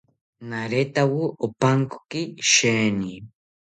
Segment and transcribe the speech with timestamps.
[0.49, 3.11] Naretawo opankoki sheeni